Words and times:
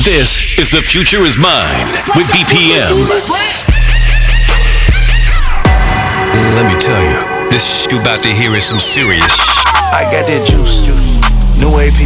This 0.00 0.56
is 0.58 0.70
The 0.70 0.80
Future 0.80 1.20
Is 1.28 1.36
Mine 1.36 1.84
with 2.16 2.26
BPM. 2.32 2.88
Let 6.56 6.64
me 6.64 6.74
tell 6.80 7.02
you, 7.04 7.20
this 7.50 7.60
sh- 7.68 7.92
you 7.92 8.00
about 8.00 8.22
to 8.22 8.28
hear 8.28 8.56
is 8.56 8.64
some 8.64 8.78
serious. 8.78 9.20
I 9.92 10.08
got 10.08 10.24
that 10.24 10.40
juice, 10.48 10.80
juice. 10.80 11.20
New 11.60 11.76
AP. 11.76 12.00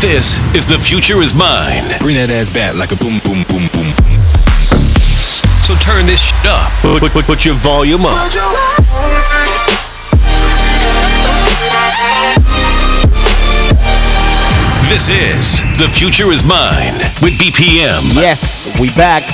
This 0.00 0.40
is 0.56 0.66
The 0.66 0.78
Future 0.78 1.20
Is 1.20 1.34
Mine. 1.34 1.84
Bring 2.00 2.16
that 2.16 2.30
ass 2.30 2.48
back 2.48 2.74
like 2.74 2.92
a 2.92 2.96
boom, 2.96 3.20
boom, 3.20 3.44
boom, 3.44 3.68
boom. 3.76 3.88
So 5.60 5.76
turn 5.84 6.06
this 6.06 6.32
shit 6.32 6.46
up. 6.48 6.72
Put, 6.80 7.12
put, 7.12 7.24
put 7.26 7.44
your 7.44 7.56
volume 7.56 8.06
up. 8.06 8.16
This 14.86 15.08
is 15.08 15.62
The 15.80 15.88
Future 15.88 16.30
Is 16.30 16.44
Mine 16.44 16.94
with 17.20 17.36
BPM. 17.40 18.14
Yes, 18.14 18.78
we 18.80 18.88
back 18.90 19.24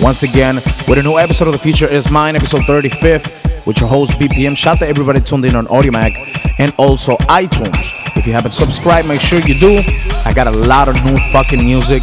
once 0.00 0.24
again 0.24 0.56
with 0.88 0.98
a 0.98 1.02
new 1.02 1.16
episode 1.16 1.46
of 1.46 1.52
The 1.52 1.60
Future 1.60 1.86
Is 1.86 2.10
Mine, 2.10 2.34
episode 2.34 2.62
35th, 2.62 3.64
with 3.66 3.78
your 3.78 3.88
host 3.88 4.14
BPM. 4.14 4.56
Shout 4.56 4.74
out 4.74 4.78
to 4.80 4.88
everybody 4.88 5.20
tuned 5.20 5.44
in 5.44 5.54
on 5.54 5.68
Audiomack 5.68 6.10
and 6.58 6.74
also 6.76 7.16
iTunes. 7.28 7.92
If 8.16 8.26
you 8.26 8.32
haven't 8.32 8.50
subscribed, 8.50 9.06
make 9.06 9.20
sure 9.20 9.38
you 9.38 9.54
do. 9.54 9.80
I 10.24 10.32
got 10.34 10.48
a 10.48 10.50
lot 10.50 10.88
of 10.88 10.96
new 11.04 11.16
fucking 11.30 11.64
music. 11.64 12.02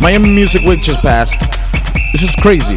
Miami 0.00 0.28
Music 0.34 0.62
Week 0.62 0.82
just 0.82 0.98
passed. 0.98 1.38
This 2.10 2.24
is 2.24 2.34
crazy. 2.34 2.76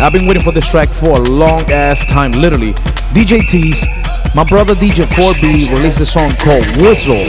I've 0.00 0.14
been 0.14 0.26
waiting 0.26 0.42
for 0.42 0.52
this 0.52 0.70
track 0.70 0.88
for 0.88 1.18
a 1.18 1.20
long 1.20 1.70
ass 1.70 2.06
time, 2.06 2.32
literally. 2.32 2.72
DJ 3.12 3.46
Tease, 3.46 3.84
my 4.34 4.44
brother 4.44 4.74
DJ 4.74 5.04
4B 5.04 5.70
released 5.70 6.00
a 6.00 6.06
song 6.06 6.32
called 6.36 6.64
Whistle 6.78 7.26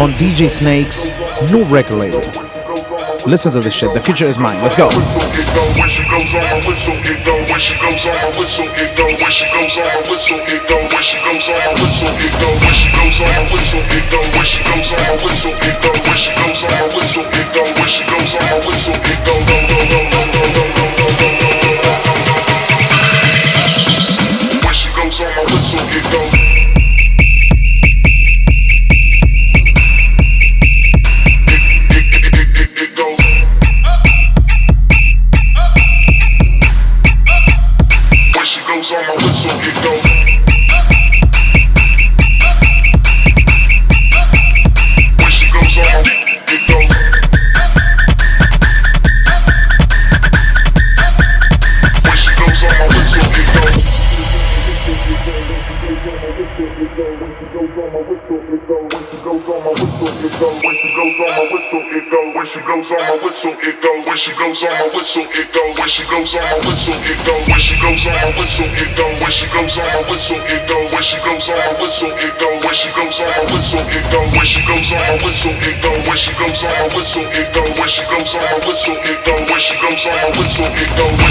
on 0.00 0.12
DJ 0.12 0.50
Snake's 0.50 1.08
new 1.52 1.62
record 1.64 1.96
label. 1.96 2.20
Listen 3.26 3.52
to 3.52 3.60
this 3.60 3.74
shit. 3.74 3.92
The 3.92 4.00
future 4.00 4.24
is 4.24 4.38
mine. 4.38 4.62
Let's 4.62 4.74
go. 4.74 4.88
She 4.88 4.96
goes 24.88 25.20
on 25.20 25.34
my 25.34 25.44
whistle, 25.44 25.80
it 25.92 26.12
goes 26.12 26.39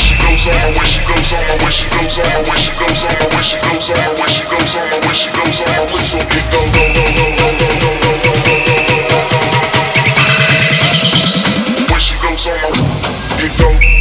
she 0.09 0.15
goes 0.15 0.47
on, 0.47 0.73
where 0.75 0.85
she 0.85 1.03
goes 1.05 1.33
on, 1.33 1.57
where 1.59 1.71
she 1.71 1.85
goes 1.89 2.19
on, 2.19 2.43
where 2.45 2.57
she 2.57 2.71
goes 2.77 3.03
on, 3.05 3.29
where 3.29 3.43
she 3.43 3.57
goes 3.57 3.89
on, 3.89 4.15
where 4.15 4.29
she 4.29 4.43
goes 4.43 4.53
on 4.53 4.58
goes 4.59 4.75
on 4.75 4.89
my. 4.89 4.97
When 4.99 5.15
she 5.15 5.29
goes 5.31 5.61
on 5.61 5.67
my 5.71 5.83
whistle, 5.93 6.19
it 6.19 6.27
go. 6.51 6.59
Go. 6.75 6.83
Go. 6.95 7.05
Go. 7.15 7.25
Go. 7.39 7.49
Go. 7.49 7.49
Go 7.49 7.59
go 7.59 7.69
go 7.69 7.79
go 7.79 7.91
go 7.99 8.19
go 8.19 8.43
go 8.43 8.75
go 8.87 8.99
go. 9.07 9.19
When 11.89 11.99
she 11.99 12.15
goes 12.19 12.47
on 12.47 12.55
my 12.61 12.69
it 13.39 13.53
go 13.57 13.98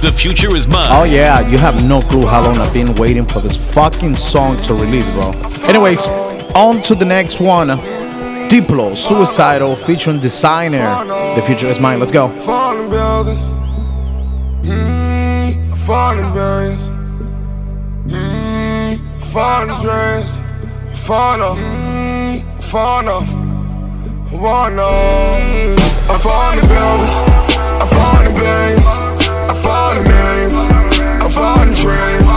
This 0.00 0.12
The 0.12 0.16
Future 0.16 0.54
Is 0.54 0.68
Mine. 0.68 0.90
Oh 0.92 1.04
yeah, 1.04 1.40
you 1.48 1.58
have 1.58 1.84
no 1.84 2.00
clue 2.00 2.26
how 2.26 2.42
long 2.42 2.56
I've 2.58 2.72
been 2.72 2.94
waiting 2.94 3.26
for 3.26 3.40
this 3.40 3.56
fucking 3.56 4.14
song 4.14 4.60
to 4.62 4.74
release, 4.74 5.08
bro. 5.08 5.32
Anyways, 5.66 6.06
on 6.54 6.82
to 6.82 6.94
the 6.94 7.04
next 7.04 7.40
one. 7.40 7.68
Diplo, 8.48 8.96
Suicidal, 8.96 9.74
featuring 9.74 10.20
Desiigner. 10.20 11.34
The 11.34 11.42
future 11.42 11.66
is 11.66 11.80
mine. 11.80 11.98
Let's 11.98 12.12
go. 12.12 12.28
Falling 12.28 12.90
buildings. 12.90 13.40
Mm, 14.62 15.76
falling 15.78 16.32
billions. 16.32 16.88
Mm, 18.06 19.00
falling 19.32 19.74
dreams. 19.82 20.38
Falling 21.06 21.42
off. 21.42 21.58
Mm, 21.58 22.62
falling 22.62 23.08
off. 23.08 23.28
Falling 24.30 24.78
off. 24.78 26.10
I'm 26.10 26.20
falling 26.20 26.68
buildings. 26.68 27.14
I'm 27.80 27.88
falling 27.88 28.34
billions. 28.36 28.87
Dreams. 31.88 32.28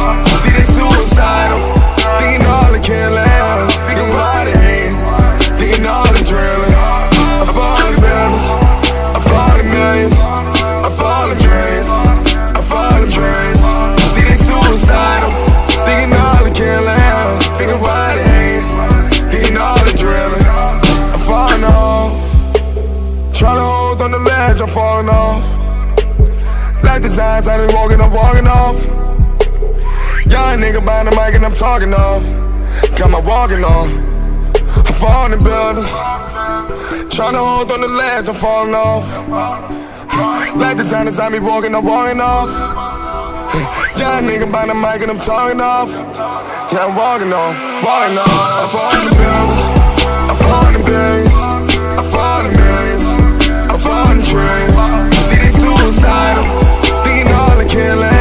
See 0.42 0.54
they 0.56 0.64
suicidal. 0.64 1.60
Thinking 2.20 2.48
all 2.48 2.72
they 2.72 2.80
can 2.80 3.12
last. 3.12 3.76
Thinking 3.88 4.08
about 4.08 4.48
it 4.48 4.56
ain't. 4.56 4.96
Thinking 5.60 5.86
all 5.86 6.08
the 6.16 6.24
drilling. 6.24 6.76
I'm 7.44 7.52
falling 7.52 7.98
buildings. 8.00 8.48
I'm 9.16 9.24
falling 9.32 9.70
millions. 9.76 10.18
I'm 10.86 10.94
falling 10.96 11.40
dreams. 11.46 11.90
I'm 12.56 12.66
falling 12.72 13.12
dreams. 13.12 13.60
See 14.14 14.24
they 14.30 14.40
suicidal. 14.40 15.32
Thinking 15.84 16.14
all 16.16 16.42
they 16.46 16.54
can 16.56 16.80
last. 16.86 17.52
Thinking 17.58 17.80
about 17.80 18.16
it 18.20 18.28
ain't. 18.40 18.66
Thinking 19.32 19.58
all 19.58 19.82
the 19.84 19.94
drilling. 20.02 20.46
I'm 21.14 21.22
falling 21.28 21.66
off. 21.66 22.12
Tryna 23.36 23.66
hold 23.72 24.02
on 24.02 24.12
the 24.12 24.20
ledge. 24.20 24.62
I'm 24.62 24.70
falling 24.70 25.10
off. 25.10 25.44
Like 26.84 27.02
designs, 27.04 27.48
I 27.48 27.58
been 27.58 27.76
walking, 27.76 28.02
I'm 28.02 28.12
walking 28.12 28.48
off. 28.48 29.11
Young 30.52 30.60
nigga 30.60 30.84
behind 30.84 31.08
the 31.08 31.16
mic 31.16 31.34
and 31.34 31.46
I'm 31.46 31.54
talking 31.54 31.94
off. 31.94 32.24
Got 32.98 33.10
my 33.10 33.22
walking 33.22 33.64
on. 33.64 33.88
I'm 34.86 34.94
falling 35.00 35.42
buildings. 35.42 35.90
Trying 37.16 37.36
to 37.36 37.40
hold 37.40 37.72
on 37.72 37.80
the 37.80 37.88
ledge, 37.88 38.28
I'm 38.28 38.36
falling 38.36 38.76
off. 38.76 39.08
Like 40.58 40.76
designers, 40.76 41.20
I 41.20 41.30
be 41.30 41.40
walking, 41.40 41.74
I'm 41.74 41.86
walking 41.86 42.20
off. 42.20 42.50
Young 43.98 44.28
nigga 44.28 44.52
behind 44.52 44.72
the 44.72 44.76
mic 44.76 45.02
and 45.02 45.12
I'm 45.12 45.20
talking 45.20 45.62
off. 45.62 45.90
Yeah, 46.68 46.84
I'm 46.84 46.98
walking 46.98 47.32
off, 47.32 47.56
walking 47.82 48.18
off. 48.20 48.28
I'm 48.60 48.68
falling 48.76 49.24
buildings. 49.24 49.72
I'm 50.28 50.36
falling 50.36 50.84
billions. 50.84 51.36
I'm 51.96 52.08
falling 52.12 52.54
millions. 52.60 53.08
I'm 53.72 53.80
falling 53.80 54.22
dreams. 54.28 54.76
See 55.32 55.40
they 55.40 55.54
suicidal. 55.56 56.44
Thinking 57.06 57.32
all 57.40 57.56
the 57.56 57.66
killing. 57.70 58.21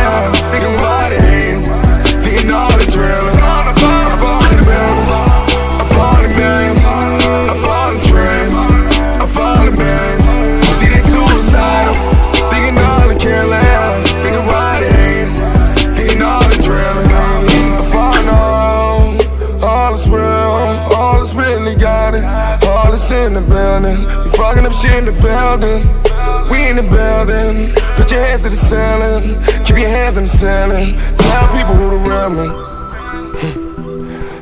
The 23.40 23.48
building. 23.48 23.98
We 24.24 24.30
fucking 24.36 24.66
up 24.66 24.72
shit 24.72 24.92
in 24.92 25.04
the 25.04 25.12
building. 25.12 25.86
We 26.50 26.68
in 26.68 26.76
the 26.76 26.82
building. 26.82 27.72
Put 27.96 28.10
your 28.10 28.20
hands 28.20 28.42
to 28.42 28.50
the 28.50 28.56
ceiling. 28.56 29.38
Keep 29.64 29.78
your 29.78 29.88
hands 29.88 30.16
in 30.16 30.24
the 30.24 30.28
ceiling. 30.28 30.96
Tell 31.16 31.48
people 31.56 31.74
who 31.74 31.90
the 31.90 31.98
real 32.08 32.30
me. 32.30 32.46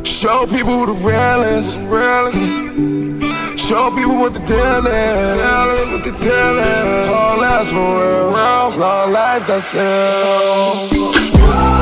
Show 0.04 0.46
people 0.46 0.72
who 0.78 0.86
the 0.86 0.98
real 1.06 1.42
is. 1.42 1.74
Show 3.60 3.90
people 3.90 4.16
what 4.16 4.32
the 4.32 4.40
deal 4.40 4.86
is. 4.86 5.36
Tell 5.36 5.68
them 5.68 5.92
what 5.92 6.04
the 6.04 6.12
deal 6.12 6.58
is. 6.58 7.08
All 7.10 7.38
last 7.38 7.70
for 7.70 7.98
real. 8.00 8.30
Long 8.78 9.12
life, 9.12 9.46
that's 9.46 9.74
it. 9.74 11.27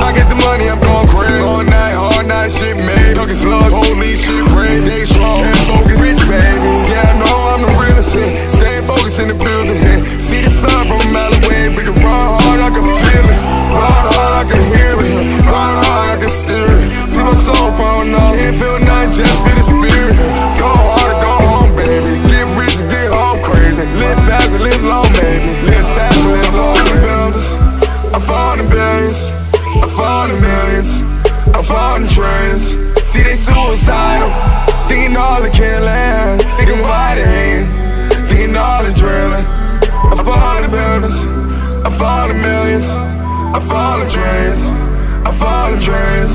I 0.01 0.13
get 0.13 0.27
the 0.29 0.39
money, 0.39 0.69
I'm 0.69 0.79
going 0.79 1.07
crazy. 1.09 1.41
All 1.43 1.63
night, 1.63 1.95
all 1.95 2.23
night, 2.23 2.49
shit 2.51 2.77
made. 2.85 3.15
Talking 3.15 3.35
slugs, 3.35 3.73
holy 3.73 4.13
shit 4.17 4.43
raised. 4.55 4.85
Stay 4.85 5.03
strong, 5.05 5.43
and 5.43 5.57
focus, 5.69 5.97
rich 6.01 6.21
baby. 6.29 6.71
Yeah, 6.91 7.11
I 7.11 7.19
know 7.19 7.35
I'm 7.53 7.61
the 7.61 7.71
realest. 7.79 8.13
Shit. 8.13 8.31
Stay 8.49 8.81
focused 8.87 9.19
in 9.19 9.27
the 9.27 9.37
building. 9.37 9.79
Yeah. 9.81 10.17
See 10.17 10.41
the 10.41 10.49
sun 10.49 10.87
from 10.87 11.01
a 11.01 11.09
mile 11.11 11.33
away. 11.43 11.69
We 11.75 11.83
can 11.83 11.95
run 11.99 12.39
hard, 12.39 12.59
I 12.61 12.69
can 12.71 12.83
feel 12.83 13.25
it. 13.27 13.41
Run 13.75 14.03
hard, 14.15 14.33
I 14.41 14.43
can 14.49 14.63
hear 14.73 14.95
it. 14.95 15.15
Run 15.45 15.73
hard, 15.83 16.07
I 16.11 16.15
can 16.21 16.31
steer 16.31 16.71
it. 16.71 17.09
See 17.09 17.23
my 17.23 17.33
soul 17.33 17.71
falling 17.75 18.13
off. 18.13 18.35
Can't 18.35 18.57
feel 18.57 18.79
nothing, 18.79 19.11
just 19.11 19.37
feel 19.43 19.55
the 19.55 19.63
spirit. 19.63 20.15
Go 20.59 20.69
hard 20.71 21.09
or 21.11 21.19
go 21.21 21.31
home, 21.45 21.75
baby. 21.75 22.26
Thinking 35.17 35.33
all 35.33 35.41
the 35.41 35.49
killing, 35.49 36.57
thinking 36.57 36.81
why 36.81 37.17
ain't, 37.17 38.29
thinking 38.29 38.55
all 38.55 38.83
the 38.83 38.93
drilling. 38.93 39.45
I 39.45 40.23
fall 40.23 40.63
in 40.63 40.69
buildings, 40.69 41.25
I 41.85 41.89
fall 41.89 42.29
in 42.29 42.39
millions, 42.39 42.89
I 42.89 43.59
fall 43.59 44.01
in 44.01 44.09
trains, 44.09 44.61
I 45.25 45.31
fall 45.31 45.73
in 45.73 45.79
trains. 45.79 46.29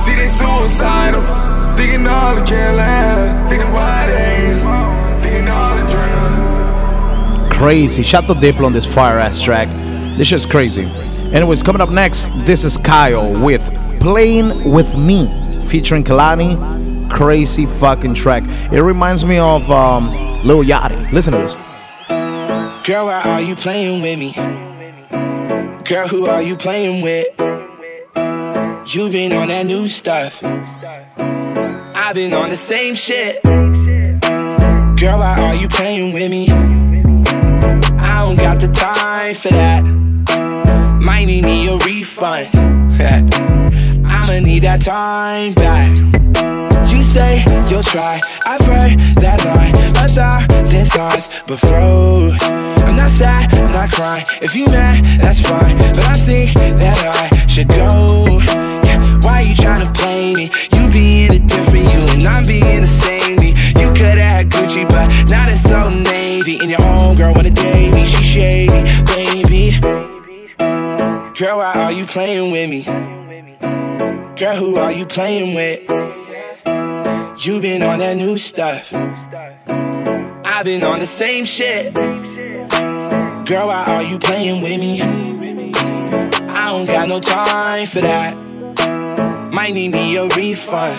See, 0.00 0.14
they 0.14 0.28
suicidal, 0.28 1.20
thinking 1.76 2.06
all 2.06 2.36
the 2.36 2.44
killing, 2.44 3.48
thinking 3.48 3.72
why 3.72 4.08
ain't, 4.08 5.22
thinking 5.22 5.48
all 5.48 5.76
the 5.76 5.90
drilling. 5.90 7.50
Crazy. 7.50 8.04
Shut 8.04 8.28
the 8.28 8.34
Diplo 8.34 8.66
on 8.66 8.72
this 8.72 8.86
fire 8.86 9.18
ass 9.18 9.40
track. 9.40 9.68
This 10.16 10.28
shit's 10.28 10.46
crazy. 10.46 10.84
Anyways, 11.32 11.64
coming 11.64 11.82
up 11.82 11.90
next, 11.90 12.28
this 12.46 12.62
is 12.64 12.76
Kyle 12.76 13.32
with 13.32 13.68
Playing 14.00 14.70
With 14.70 14.96
Me 14.96 15.26
featuring 15.64 16.04
Kehlani. 16.04 16.77
Crazy 17.10 17.66
fucking 17.66 18.14
track. 18.14 18.44
It 18.72 18.82
reminds 18.82 19.24
me 19.24 19.38
of 19.38 19.70
um, 19.70 20.10
Lil 20.44 20.62
Yachty. 20.62 21.10
Listen 21.12 21.32
to 21.32 21.38
this. 21.38 21.56
Girl, 22.86 23.06
why 23.06 23.22
are 23.24 23.40
you 23.40 23.56
playing 23.56 24.02
with 24.02 24.18
me? 24.18 24.32
Girl, 25.84 26.06
who 26.08 26.26
are 26.26 26.42
you 26.42 26.56
playing 26.56 27.02
with? 27.02 27.26
You 28.94 29.10
been 29.10 29.32
on 29.32 29.48
that 29.48 29.64
new 29.66 29.88
stuff. 29.88 30.42
I've 30.44 32.14
been 32.14 32.32
on 32.32 32.50
the 32.50 32.56
same 32.56 32.94
shit. 32.94 33.42
Girl, 33.42 35.18
why 35.18 35.36
are 35.38 35.54
you 35.54 35.68
playing 35.68 36.12
with 36.14 36.30
me? 36.30 36.48
I 36.50 38.24
don't 38.24 38.36
got 38.36 38.60
the 38.60 38.68
time 38.68 39.34
for 39.34 39.50
that. 39.50 39.82
Might 41.00 41.26
need 41.26 41.44
me 41.44 41.68
a 41.68 41.76
refund. 41.78 42.48
I'ma 44.06 44.40
need 44.40 44.62
that 44.62 44.80
time 44.80 45.52
back. 45.54 45.96
Say 47.08 47.42
you'll 47.70 47.82
try. 47.82 48.20
I've 48.44 48.60
heard 48.60 48.98
that 49.16 49.42
line 49.44 49.74
a 49.74 50.08
thousand 50.08 50.88
times 50.88 51.28
before. 51.46 52.36
I'm 52.84 52.96
not 52.96 53.10
sad, 53.10 53.52
I'm 53.54 53.72
not 53.72 53.90
crying. 53.90 54.24
If 54.42 54.54
you 54.54 54.66
mad, 54.66 55.02
that's 55.18 55.40
fine. 55.40 55.76
But 55.78 56.06
I 56.06 56.18
think 56.18 56.52
that 56.52 56.98
I 57.04 57.46
should 57.46 57.68
go. 57.68 58.40
Yeah, 58.84 59.20
why 59.22 59.40
you 59.40 59.54
trying 59.56 59.86
to 59.86 59.92
play 59.98 60.34
me? 60.34 60.50
You 60.74 60.92
being 60.92 61.32
a 61.32 61.38
different 61.38 61.86
you, 61.92 62.00
and 62.12 62.24
I'm 62.26 62.46
being 62.46 62.82
the 62.82 62.86
same 62.86 63.36
me. 63.36 63.48
You 63.80 63.88
coulda 63.94 64.22
had 64.22 64.50
Gucci, 64.50 64.86
but 64.88 65.08
now 65.30 65.48
it's 65.48 65.62
so 65.62 65.88
navy. 65.88 66.58
And 66.60 66.70
your 66.70 66.80
homegirl 66.80 67.34
wanna 67.34 67.50
date 67.50 67.90
me, 67.90 68.04
she 68.04 68.22
shady, 68.22 68.82
baby. 69.06 69.80
Girl, 71.38 71.58
why 71.58 71.72
are 71.74 71.92
you 71.92 72.04
playing 72.04 72.52
with 72.52 72.68
me? 72.68 72.82
Girl, 74.36 74.56
who 74.56 74.76
are 74.76 74.92
you 74.92 75.06
playing 75.06 75.54
with? 75.54 76.17
You 77.40 77.60
been 77.60 77.84
on 77.84 78.00
that 78.00 78.16
new 78.16 78.36
stuff. 78.36 78.92
I've 78.92 80.64
been 80.64 80.82
on 80.82 80.98
the 80.98 81.06
same 81.06 81.44
shit. 81.44 81.94
Girl, 81.94 83.68
why 83.68 83.84
are 83.86 84.02
you 84.02 84.18
playing 84.18 84.60
with 84.60 84.80
me? 84.80 85.00
I 85.00 86.72
don't 86.72 86.86
got 86.86 87.08
no 87.08 87.20
time 87.20 87.86
for 87.86 88.00
that. 88.00 88.36
Might 89.52 89.72
need 89.72 89.92
me 89.92 90.16
a 90.16 90.26
refund. 90.26 90.98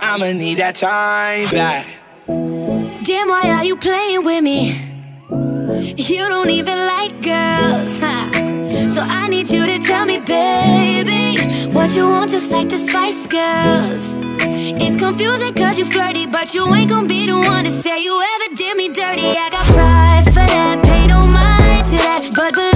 I'ma 0.00 0.32
need 0.32 0.58
that 0.58 0.74
time 0.74 1.48
back. 1.50 1.86
Damn, 2.26 3.28
why 3.28 3.50
are 3.50 3.64
you 3.64 3.76
playing 3.76 4.24
with 4.24 4.42
me? 4.42 4.72
You 5.96 6.28
don't 6.28 6.50
even 6.50 6.76
like 6.76 7.22
girls, 7.22 8.00
huh? 8.00 8.30
So 8.90 9.00
I 9.00 9.28
need 9.28 9.48
you 9.48 9.64
to 9.64 9.78
tell 9.78 10.06
me, 10.06 10.18
baby, 10.18 11.38
what 11.70 11.94
you 11.94 12.08
want, 12.08 12.32
just 12.32 12.50
like 12.50 12.68
the 12.68 12.78
Spice 12.78 13.26
Girls. 13.28 14.31
It's 14.64 14.96
confusing 14.96 15.54
cause 15.54 15.76
you 15.76 15.84
flirty, 15.84 16.26
but 16.26 16.54
you 16.54 16.72
ain't 16.72 16.88
gonna 16.88 17.08
be 17.08 17.26
the 17.26 17.36
one 17.36 17.64
to 17.64 17.70
say 17.70 18.00
you 18.00 18.14
ever 18.20 18.54
did 18.54 18.76
me 18.76 18.88
dirty. 18.88 19.36
I 19.36 19.50
got 19.50 19.66
pride 19.66 20.24
for 20.26 20.46
that, 20.54 20.84
pay 20.84 21.04
no 21.08 21.20
mind 21.26 21.84
to 21.86 21.96
that. 21.96 22.30
But 22.36 22.54
believe 22.54 22.71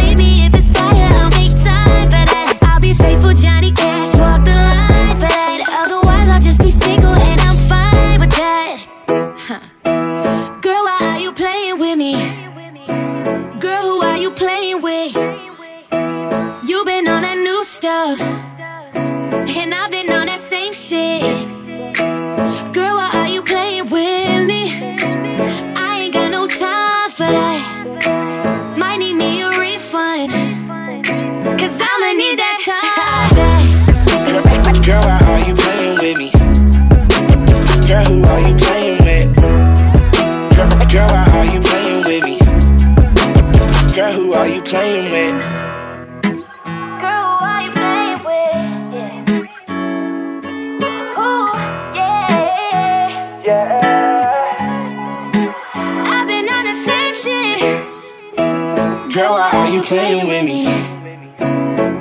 playing 59.87 60.27
with 60.27 60.45
me? 60.45 60.65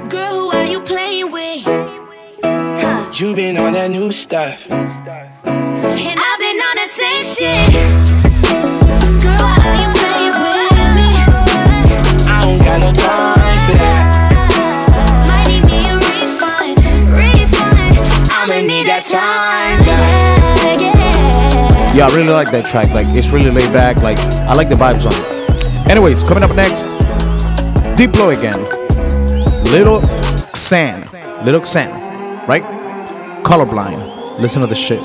Girl, 0.10 0.34
who 0.34 0.52
are 0.52 0.66
you 0.66 0.82
playing 0.82 1.32
with? 1.32 1.62
Huh. 2.44 3.12
You 3.14 3.36
been 3.36 3.58
on 3.58 3.74
that 3.74 3.92
new 3.92 4.12
stuff. 4.12 4.68
And 4.72 4.82
I've 5.46 6.40
been 6.40 6.60
on 6.66 6.76
the 6.82 6.88
same 6.90 7.24
shit. 7.24 7.70
Girl, 9.22 9.38
why 9.38 9.54
are 9.70 9.78
you 9.78 9.90
playing 10.02 10.34
with 10.42 10.98
me? 10.98 11.10
I 12.26 12.42
don't 12.42 12.58
got 12.66 12.82
no 12.82 12.90
time 12.92 13.58
for 13.70 13.78
that. 13.78 14.04
Might 15.30 15.46
need 15.46 15.64
me 15.70 15.86
a 15.86 15.94
refund. 16.02 16.82
Refund. 17.14 18.02
I'ma 18.34 18.66
need 18.66 18.88
that 18.88 19.06
time 19.06 19.78
back. 19.86 20.82
Yeah, 20.82 20.90
yeah. 20.90 21.94
Yeah, 21.94 22.08
I 22.08 22.16
really 22.16 22.34
like 22.34 22.50
that 22.50 22.66
track. 22.66 22.90
Like, 22.90 23.06
it's 23.10 23.30
really 23.30 23.52
laid 23.52 23.72
back. 23.72 23.98
Like, 23.98 24.18
I 24.50 24.56
like 24.56 24.70
the 24.70 24.76
vibes 24.76 25.06
on 25.06 25.14
it. 25.14 25.36
Anyways, 25.88 26.24
coming 26.24 26.44
up 26.44 26.56
next, 26.56 26.88
Diplo 27.98 28.38
again. 28.38 28.62
Little 29.72 30.02
Xan. 30.54 31.46
Little 31.46 31.62
Xan, 31.62 31.92
right? 32.48 32.64
Colorblind. 33.44 34.40
Listen 34.40 34.62
to 34.62 34.68
the 34.68 34.76
shit. 34.76 35.00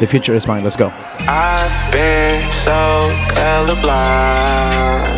The 0.00 0.06
future 0.06 0.34
is 0.34 0.46
mine. 0.46 0.62
Let's 0.62 0.76
go. 0.76 0.86
I've 1.20 1.92
been 1.92 2.40
so 2.52 3.10
colorblind, 3.34 5.08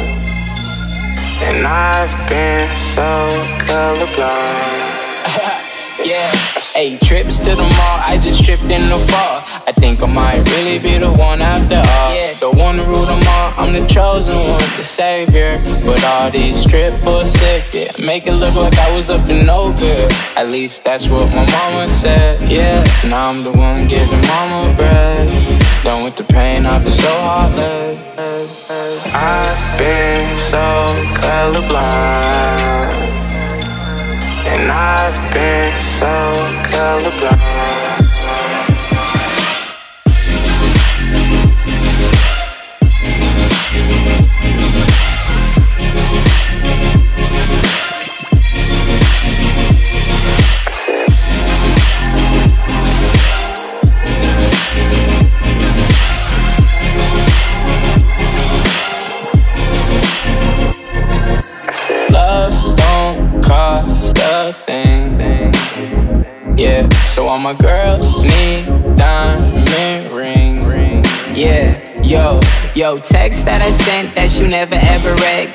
and 1.43 1.67
I've 1.67 2.29
been 2.29 2.77
so 2.95 3.47
colorblind. 3.67 4.89
Yeah, 6.03 6.33
hey, 6.61 6.99
trips 6.99 7.39
to 7.39 7.51
the 7.51 7.63
mall, 7.63 7.99
I 8.01 8.19
just 8.23 8.45
tripped 8.45 8.63
in 8.63 8.89
the 8.89 8.99
fall. 9.11 9.43
I 9.67 9.73
think 9.79 10.03
I 10.03 10.07
might 10.07 10.49
really 10.51 10.79
be 10.79 10.99
the 10.99 11.11
one 11.11 11.41
after 11.41 11.77
all. 11.77 12.15
Yeah, 12.15 12.33
the 12.35 12.51
one 12.51 12.77
to 12.77 12.85
rule 12.85 13.07
them 13.07 13.23
all, 13.27 13.53
I'm 13.57 13.73
the 13.73 13.87
chosen 13.87 14.37
one, 14.51 14.61
the 14.77 14.85
savior. 14.85 15.61
But 15.85 16.05
all 16.05 16.31
these 16.31 16.65
triple 16.65 17.27
six, 17.27 17.75
yeah, 17.75 17.91
make 18.05 18.27
it 18.27 18.35
look 18.35 18.55
like 18.55 18.77
I 18.79 18.95
was 18.95 19.11
up 19.11 19.27
to 19.27 19.43
no 19.43 19.73
good. 19.73 20.13
At 20.37 20.49
least 20.49 20.85
that's 20.85 21.09
what 21.09 21.29
my 21.35 21.47
mama 21.51 21.89
said. 21.89 22.49
Yeah, 22.49 22.85
now 23.07 23.31
I'm 23.31 23.43
the 23.43 23.53
one 23.53 23.87
giving 23.89 24.21
mama 24.27 24.75
bread. 24.77 25.29
Done 25.83 26.05
with 26.05 26.17
the 26.17 26.25
pain, 26.25 26.67
I've 26.67 26.83
been 26.83 26.93
so 26.93 27.09
heartless. 27.09 28.05
I've 29.15 29.79
been 29.79 30.39
so 30.39 30.93
colorblind. 31.21 32.80
And 34.61 34.71
I've 34.71 35.33
been 35.33 35.73
so 35.81 36.13
colorblind. 36.69 37.50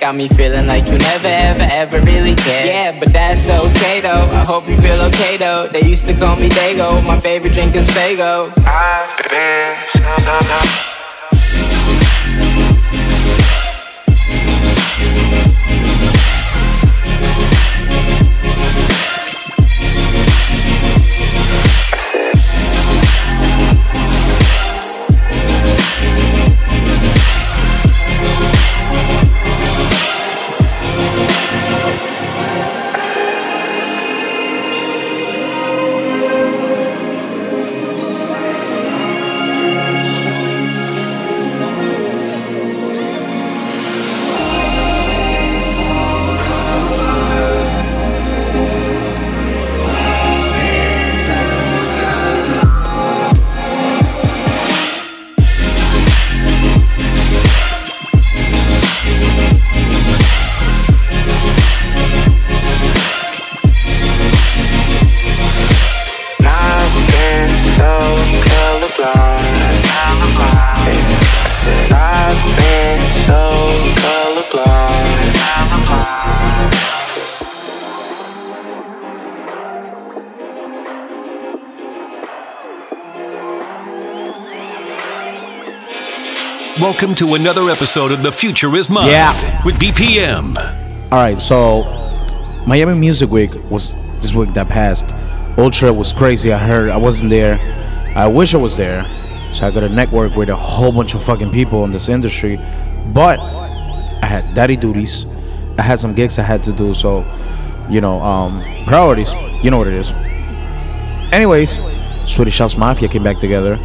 Got 0.05 0.17
me 0.17 0.27
feeling 0.27 0.67
like 0.67 0.85
you 0.85 0.99
never 0.99 1.25
ever 1.25 1.67
ever 1.67 1.99
really 2.01 2.35
cared. 2.35 2.67
Yeah, 2.67 2.99
but 2.99 3.11
that's 3.11 3.49
okay 3.49 4.01
though. 4.01 4.11
I 4.11 4.43
hope 4.43 4.69
you 4.69 4.79
feel 4.79 5.01
okay 5.05 5.35
though. 5.35 5.67
They 5.67 5.81
used 5.81 6.05
to 6.05 6.13
call 6.13 6.35
me 6.35 6.47
Dago. 6.47 7.03
My 7.03 7.19
favorite 7.19 7.53
drink 7.53 7.75
is 7.75 7.87
Faygo. 7.87 8.53
I've 8.67 9.29
been 9.31 9.75
so, 9.89 10.15
so, 10.23 10.39
so. 10.41 10.94
Welcome 86.79 87.15
to 87.15 87.35
another 87.35 87.69
episode 87.69 88.11
of 88.11 88.21
The 88.21 88.31
Future 88.31 88.75
Is 88.75 88.89
Mine 88.89 89.09
Yeah. 89.09 89.61
with 89.63 89.79
BPM. 89.79 90.55
All 91.11 91.19
right, 91.19 91.37
so 91.37 91.83
Miami 92.67 92.93
Music 92.95 93.29
Week 93.31 93.51
was 93.69 93.93
this 94.21 94.33
week 94.35 94.53
that 94.55 94.67
passed. 94.67 95.05
Ultra 95.57 95.93
was 95.93 96.11
crazy. 96.11 96.51
I 96.51 96.57
heard 96.57 96.89
I 96.89 96.97
wasn't 96.97 97.29
there. 97.29 97.59
I 98.15 98.27
wish 98.27 98.53
I 98.53 98.57
was 98.57 98.75
there. 98.75 99.05
So 99.53 99.65
I 99.65 99.71
got 99.71 99.81
to 99.81 99.89
network 99.89 100.35
with 100.35 100.49
a 100.49 100.55
whole 100.55 100.91
bunch 100.91 101.13
of 101.15 101.23
fucking 101.23 101.51
people 101.51 101.85
in 101.85 101.91
this 101.91 102.09
industry. 102.09 102.59
But 103.13 103.39
I 103.39 104.25
had 104.25 104.53
daddy 104.53 104.75
duties. 104.75 105.25
I 105.77 105.81
had 105.83 105.99
some 105.99 106.13
gigs 106.13 106.37
I 106.39 106.43
had 106.43 106.61
to 106.63 106.73
do. 106.73 106.93
So, 106.93 107.23
you 107.89 108.01
know, 108.01 108.21
um, 108.21 108.61
priorities. 108.85 109.31
You 109.63 109.71
know 109.71 109.77
what 109.77 109.87
it 109.87 109.93
is. 109.93 110.11
Anyways, 111.31 111.79
Swedish 112.25 112.59
House 112.59 112.75
Mafia 112.75 113.07
came 113.07 113.23
back 113.23 113.39
together. 113.39 113.75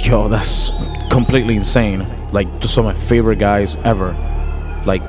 Yo, 0.00 0.26
that's 0.28 0.70
completely 1.16 1.56
insane. 1.56 2.04
Like, 2.30 2.60
just 2.60 2.74
some 2.74 2.84
of 2.84 2.94
my 2.94 3.00
favorite 3.00 3.38
guys 3.38 3.76
ever. 3.84 4.12
Like, 4.84 5.00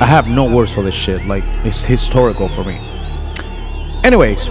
I 0.00 0.06
have 0.06 0.28
no 0.28 0.50
words 0.50 0.72
for 0.72 0.82
this 0.82 0.94
shit. 0.94 1.26
Like, 1.26 1.44
it's 1.62 1.84
historical 1.84 2.48
for 2.48 2.64
me. 2.64 2.78
Anyways, 4.02 4.48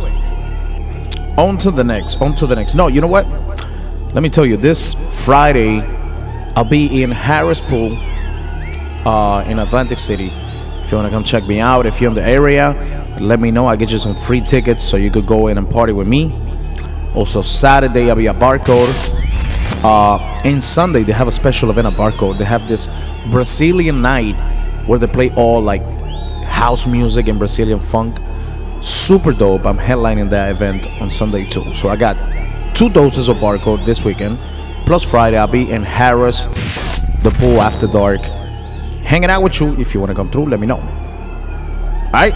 on 1.39 1.57
to 1.57 1.71
the 1.71 1.83
next. 1.83 2.21
On 2.21 2.35
to 2.35 2.45
the 2.45 2.55
next. 2.55 2.75
No, 2.75 2.87
you 2.87 3.01
know 3.01 3.07
what? 3.07 3.25
Let 4.13 4.21
me 4.21 4.29
tell 4.29 4.45
you, 4.45 4.57
this 4.57 4.93
Friday, 5.25 5.81
I'll 6.55 6.63
be 6.63 7.01
in 7.01 7.09
Harrah's 7.09 7.61
Pool, 7.61 7.97
uh, 9.07 9.43
in 9.47 9.57
Atlantic 9.57 9.97
City. 9.97 10.31
If 10.83 10.91
you 10.91 10.97
wanna 10.97 11.09
come 11.09 11.23
check 11.23 11.47
me 11.47 11.59
out, 11.59 11.87
if 11.87 11.99
you're 11.99 12.09
in 12.09 12.15
the 12.15 12.21
area, 12.21 13.17
let 13.19 13.39
me 13.39 13.49
know. 13.49 13.65
I'll 13.65 13.75
get 13.75 13.91
you 13.91 13.97
some 13.97 14.15
free 14.15 14.41
tickets 14.41 14.83
so 14.83 14.97
you 14.97 15.09
could 15.09 15.25
go 15.25 15.47
in 15.47 15.57
and 15.57 15.67
party 15.67 15.93
with 15.93 16.07
me. 16.07 16.31
Also, 17.15 17.41
Saturday, 17.41 18.11
I'll 18.11 18.15
be 18.15 18.27
at 18.27 18.35
Barcode. 18.35 19.26
Uh, 19.83 20.17
and 20.43 20.63
Sunday, 20.63 21.03
they 21.03 21.13
have 21.13 21.27
a 21.27 21.31
special 21.31 21.69
event 21.69 21.87
at 21.87 21.93
Barcode. 21.93 22.37
They 22.37 22.45
have 22.45 22.67
this 22.67 22.89
Brazilian 23.29 24.01
night 24.01 24.35
where 24.85 24.97
they 24.97 25.07
play 25.07 25.31
all 25.35 25.61
like 25.61 25.83
house 26.43 26.87
music 26.87 27.27
and 27.27 27.37
Brazilian 27.37 27.79
funk. 27.79 28.17
Super 28.81 29.31
dope. 29.33 29.65
I'm 29.65 29.77
headlining 29.77 30.29
that 30.31 30.51
event 30.51 30.87
on 31.01 31.09
Sunday 31.09 31.45
too. 31.45 31.73
So 31.73 31.89
I 31.89 31.95
got 31.95 32.15
two 32.75 32.89
doses 32.89 33.27
of 33.27 33.37
Barcode 33.37 33.85
this 33.85 34.03
weekend. 34.03 34.39
Plus 34.85 35.03
Friday, 35.03 35.37
I'll 35.37 35.47
be 35.47 35.69
in 35.69 35.83
Harrah's, 35.83 36.45
the 37.23 37.31
pool 37.31 37.61
after 37.61 37.87
dark. 37.87 38.21
Hanging 39.03 39.29
out 39.29 39.43
with 39.43 39.59
you. 39.59 39.79
If 39.79 39.93
you 39.93 39.99
want 39.99 40.09
to 40.09 40.15
come 40.15 40.31
through, 40.31 40.47
let 40.47 40.59
me 40.59 40.67
know. 40.67 40.79
Alright? 42.07 42.33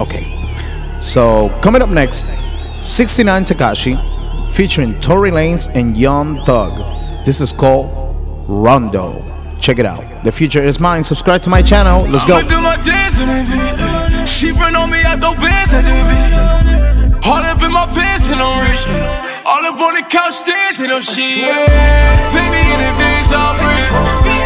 Okay. 0.00 0.34
So 0.98 1.50
coming 1.62 1.82
up 1.82 1.88
next, 1.88 2.26
69 2.80 3.44
Tekashi 3.44 4.17
featuring 4.52 4.98
Tory 5.00 5.30
Lanez 5.30 5.68
and 5.74 5.96
Young 5.96 6.44
Thug. 6.44 7.24
This 7.24 7.40
is 7.40 7.52
called 7.52 8.16
Rondo. 8.48 9.24
Check 9.60 9.78
it 9.78 9.86
out. 9.86 10.24
The 10.24 10.32
future 10.32 10.62
is 10.62 10.78
mine. 10.80 11.02
Subscribe 11.02 11.42
to 11.42 11.50
my 11.50 11.62
channel. 11.62 12.06
Let's 12.08 12.24
go. 12.24 12.40
She 14.26 14.52
on 14.76 14.90
me. 14.90 15.02
All 17.28 17.44
up 17.44 17.62
in 17.62 17.72
my 17.72 17.86
pants 17.86 18.30
and 18.30 18.40
I'm 18.40 18.70
rich. 18.70 18.86
All 19.44 19.64
up 19.66 19.80
on 19.80 19.94
the 19.94 20.02
couch 20.08 20.44
dancing 20.44 20.90
on 20.90 21.02
shit. 21.02 21.38
In 21.38 21.54
all 23.32 24.37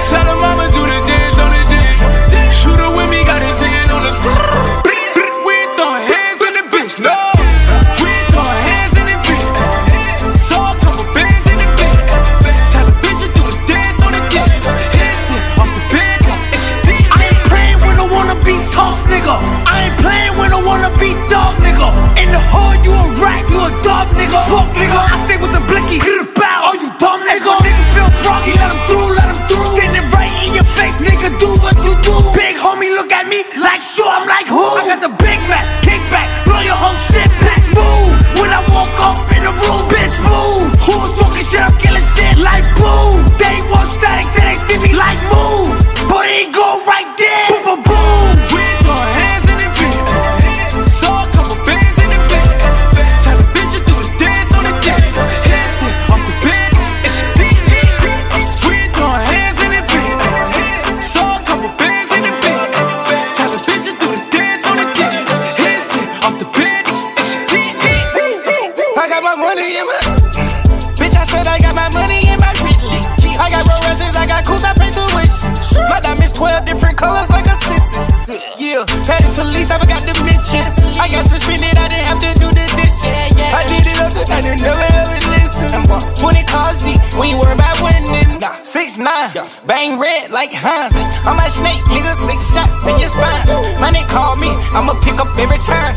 like 90.42 90.58
Hans. 90.58 90.98
I'm 91.22 91.38
a 91.38 91.46
snake, 91.46 91.78
nigga, 91.94 92.14
six 92.18 92.50
shots 92.50 92.82
in 92.90 92.98
your 92.98 93.10
spine. 93.14 93.78
Money 93.78 94.02
call 94.10 94.34
me, 94.34 94.50
I'ma 94.74 94.98
pick 94.98 95.14
up 95.22 95.30
every 95.38 95.62
time. 95.62 95.94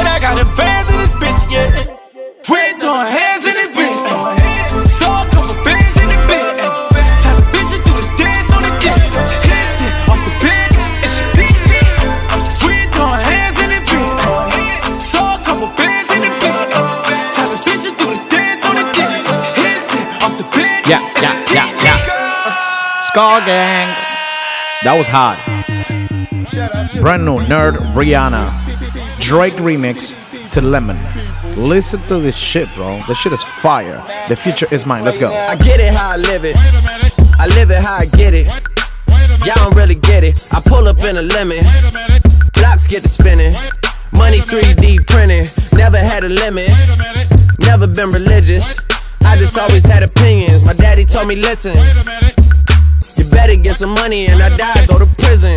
And 0.00 0.08
I 0.08 0.16
got 0.16 0.40
a 0.40 0.48
bands 0.56 0.88
in 0.88 0.96
this 0.96 1.12
bitch, 1.20 1.42
yeah. 1.52 1.84
We're 2.48 2.72
hands 2.80 3.44
in 3.44 3.52
this 3.52 3.72
bitch. 3.76 4.00
So 4.96 5.12
a 5.12 5.28
couple 5.28 5.60
bands 5.60 5.92
in 6.00 6.08
the 6.08 6.20
bed. 6.24 6.56
Tell 7.20 7.36
the 7.36 7.44
bitch 7.52 7.76
to 7.76 7.78
do 7.84 7.92
the 8.00 8.08
dance 8.16 8.48
on 8.56 8.62
the 8.64 8.72
dick. 8.80 8.96
Hands 9.44 9.80
it 9.84 9.92
off 10.08 10.24
the 10.24 10.32
bed, 10.40 10.72
and 11.04 11.10
she 11.12 11.24
beat 11.36 11.58
me. 11.68 11.80
We're 12.64 12.88
throwing 12.96 13.20
hands 13.28 13.60
in 13.60 13.76
the 13.76 13.80
bed. 13.84 14.08
So 15.04 15.20
a 15.20 15.36
couple 15.44 15.68
bands 15.76 16.08
in 16.16 16.24
the 16.24 16.32
bed. 16.40 16.72
Tell 17.28 17.48
the 17.52 17.60
bitch 17.60 17.84
to 17.84 17.92
do 17.92 18.08
the 18.08 18.20
dance 18.32 18.64
on 18.64 18.80
the 18.80 18.88
dick. 18.96 19.20
Hands 19.60 19.84
it 20.00 20.06
off 20.24 20.32
the 20.40 20.48
bed. 20.56 20.80
Yeah, 20.88 20.96
yeah, 20.96 21.20
yeah, 21.20 21.28
yeah. 21.28 21.35
Skull 23.16 23.40
Gang. 23.46 23.88
That 24.84 24.92
was 24.92 25.08
hot. 25.08 25.40
Brand 27.00 27.24
new 27.24 27.38
Nerd 27.48 27.80
Rihanna. 27.94 28.52
Drake 29.18 29.54
remix 29.54 30.12
to 30.50 30.60
Lemon. 30.60 30.98
Listen 31.56 31.98
to 32.08 32.18
this 32.18 32.36
shit, 32.36 32.68
bro. 32.74 33.00
This 33.08 33.16
shit 33.16 33.32
is 33.32 33.42
fire. 33.42 34.04
The 34.28 34.36
future 34.36 34.68
is 34.70 34.84
mine. 34.84 35.02
Let's 35.02 35.16
go. 35.16 35.32
I 35.32 35.56
get 35.56 35.80
it 35.80 35.94
how 35.94 36.10
I 36.10 36.16
live 36.18 36.44
it. 36.44 36.56
I 37.40 37.46
live 37.56 37.70
it 37.70 37.82
how 37.82 37.96
I 37.96 38.04
get 38.18 38.34
it. 38.34 38.48
Y'all 39.46 39.64
don't 39.64 39.74
really 39.74 39.94
get 39.94 40.22
it. 40.22 40.36
I 40.52 40.60
pull 40.66 40.86
up 40.86 41.00
in 41.00 41.16
a 41.16 41.22
lemon. 41.22 41.64
Blocks 42.52 42.86
get 42.86 43.00
to 43.00 43.08
spinning. 43.08 43.54
Money 44.12 44.40
3D 44.44 45.06
printing. 45.06 45.48
Never 45.72 45.96
had 45.96 46.22
a 46.22 46.28
limit. 46.28 46.68
Never 47.60 47.86
been 47.86 48.12
religious. 48.12 48.76
I 49.24 49.38
just 49.38 49.56
always 49.56 49.86
had 49.86 50.02
opinions. 50.02 50.66
My 50.66 50.74
daddy 50.74 51.06
told 51.06 51.28
me, 51.28 51.36
listen. 51.36 51.72
You 53.14 53.24
better 53.30 53.54
get 53.54 53.76
some 53.76 53.94
money 53.94 54.26
and 54.26 54.42
I 54.42 54.50
die, 54.50 54.86
go 54.86 54.98
to 54.98 55.06
prison. 55.22 55.54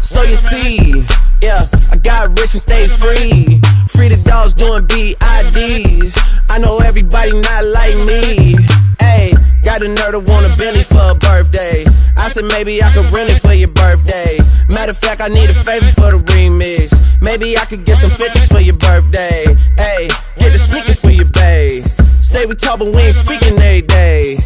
So 0.00 0.22
you 0.22 0.36
see, 0.36 1.04
yeah, 1.42 1.62
I 1.92 1.96
got 1.96 2.30
rich 2.40 2.56
and 2.56 2.62
stay 2.62 2.88
free. 2.88 3.60
Free 3.92 4.08
the 4.08 4.20
dogs 4.24 4.54
doing 4.54 4.88
BIDs. 4.88 6.16
I 6.48 6.58
know 6.58 6.78
everybody 6.78 7.32
not 7.38 7.64
like 7.64 7.94
me. 8.08 8.56
Hey, 8.98 9.32
got 9.62 9.82
a 9.82 9.86
nerd 9.86 10.12
to 10.12 10.20
want 10.20 10.48
a 10.48 10.56
Bentley 10.56 10.82
for 10.82 11.12
a 11.12 11.14
birthday. 11.14 11.84
I 12.16 12.28
said 12.32 12.46
maybe 12.46 12.82
I 12.82 12.90
could 12.90 13.12
rent 13.12 13.30
it 13.30 13.40
for 13.40 13.52
your 13.52 13.68
birthday. 13.68 14.38
Matter 14.72 14.92
of 14.92 14.98
fact, 14.98 15.20
I 15.20 15.28
need 15.28 15.50
a 15.50 15.54
favor 15.54 15.92
for 15.92 16.10
the 16.10 16.22
remix. 16.32 16.96
Maybe 17.20 17.58
I 17.58 17.66
could 17.66 17.84
get 17.84 17.98
some 17.98 18.10
50s 18.10 18.48
for 18.48 18.60
your 18.60 18.76
birthday. 18.76 19.44
Hey, 19.76 20.08
get 20.38 20.54
a 20.54 20.58
sneaker 20.58 20.94
for 20.94 21.10
your 21.10 21.26
bae. 21.26 21.99
Say 22.30 22.46
we 22.46 22.54
talk, 22.54 22.78
but 22.78 22.94
we 22.94 23.02
ain't 23.02 23.14
speaking 23.16 23.58
every 23.58 23.82
day. 23.82 24.36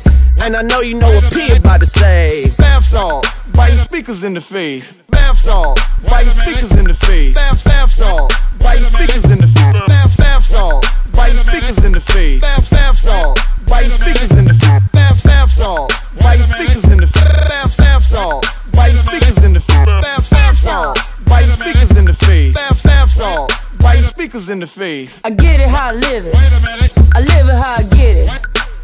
And 0.40 0.56
I 0.56 0.62
know 0.62 0.80
you 0.80 0.98
know 0.98 1.06
what 1.06 1.30
P 1.30 1.52
about 1.52 1.80
to 1.80 1.86
say. 1.86 2.46
Bath 2.56 2.86
salt, 2.86 3.26
biting 3.52 3.76
speakers 3.76 4.24
in 4.24 4.32
the 4.32 4.40
face. 4.40 4.98
Bath 5.10 5.38
salt, 5.38 5.78
biting 6.08 6.32
speakers 6.32 6.74
in 6.78 6.86
the 6.86 6.94
face. 6.94 7.34
Bath, 7.34 7.62
bath 7.62 7.92
salt, 7.92 8.32
biting 8.58 8.86
speakers 8.86 9.30
in 9.30 9.36
the 9.36 9.48
face. 9.48 9.86
Bath, 9.86 10.16
bath 10.16 10.46
salt, 10.46 10.86
biting 11.12 11.36
speakers 11.36 11.84
in 11.84 11.92
the 11.92 12.00
face. 12.00 12.40
Bath, 12.40 12.72
bath 12.72 12.96
salt, 12.96 13.38
biting 13.68 13.92
speakers 13.92 14.34
in 14.34 14.46
the 14.46 14.54
face. 14.54 14.90
Bath, 14.90 15.22
bath 15.24 15.50
salt, 15.52 16.00
biting 16.24 16.46
speakers 16.48 16.88
in 16.88 17.04
the 17.04 17.06
face. 17.06 17.36
Bath, 17.36 17.76
bath 17.76 18.02
salt, 18.02 18.46
biting 18.72 18.96
speakers 18.96 19.44
in 19.44 19.52
the 19.52 19.60
face. 19.60 19.84
Bath, 19.84 20.30
bath 20.30 20.56
salt, 20.56 20.98
biting 21.26 21.50
speakers 21.50 21.96
in 21.98 22.06
the 22.06 22.14
face. 22.14 22.54
Bath, 22.54 22.82
bath 22.82 23.10
salt, 23.10 23.52
biting 23.94 24.08
speakers 24.08 24.50
in 24.50 24.60
the 24.60 24.66
face. 24.66 25.20
I 25.24 25.30
get 25.30 25.60
it 25.60 25.68
how 25.68 25.88
I 25.88 25.92
live 25.92 26.26
it. 26.26 26.36
I 27.14 27.20
live 27.20 27.46
it 27.48 27.58
how 27.62 27.76
I 27.78 27.84
get 27.94 28.16
it. 28.16 28.26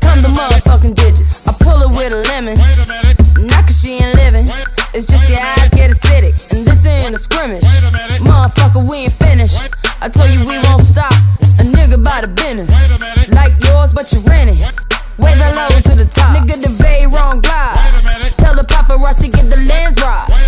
Come 0.00 0.22
the 0.22 0.28
motherfucking 0.28 0.94
digits. 0.94 1.48
I 1.48 1.52
pull 1.64 1.82
it 1.82 1.96
with 1.96 2.12
a 2.12 2.22
lemon. 2.30 2.56
Not 3.46 3.66
cause 3.66 3.80
she 3.80 3.98
ain't 3.98 4.14
living. 4.14 4.46
It's 4.94 5.06
just 5.06 5.28
your 5.28 5.40
eyes 5.40 5.70
get 5.70 5.90
acidic. 5.90 6.34
And 6.52 6.66
this 6.66 6.86
ain't 6.86 7.14
a 7.14 7.18
scrimmage. 7.18 7.64
Motherfucker, 8.22 8.88
we 8.88 9.10
ain't 9.10 9.12
finished. 9.12 9.58
I 10.00 10.08
told 10.08 10.30
you 10.30 10.46
we 10.46 10.58
won't 10.68 10.82
stop. 10.82 11.12
A 11.58 11.64
nigga 11.74 12.02
by 12.02 12.20
the 12.20 12.28
business. 12.28 12.70
Like 13.30 13.52
yours, 13.64 13.92
but 13.92 14.10
you 14.12 14.20
rent 14.30 14.50
it. 14.50 14.62
Way 15.18 15.34
the 15.34 15.52
low 15.56 15.68
to 15.68 15.94
the 15.96 16.06
top. 16.06 16.36
Nigga, 16.36 16.62
the 16.62 16.70
very 16.78 17.06
wrong 17.06 17.40
glide. 17.40 17.76
Tell 18.38 18.54
the 18.54 18.64
paparazzi 18.64 19.32
get 19.32 19.50
the 19.50 19.58
lens 19.66 20.00
right. 20.02 20.39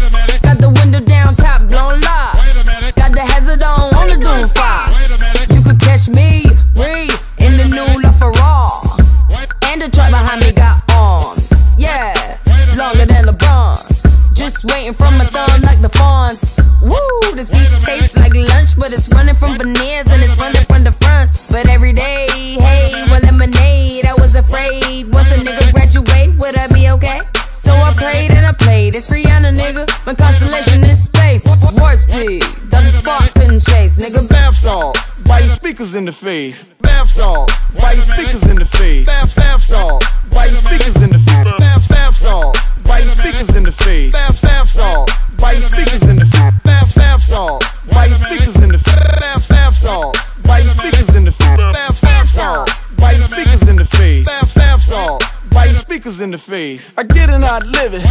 Speakers 56.62 56.92
in 56.92 56.92
the 56.92 56.92
face. 56.92 56.92
I 56.96 57.02
get 57.02 57.28
it 57.28 57.44
how 57.44 57.58
I 57.58 57.64
live 57.64 57.94
it. 57.94 58.04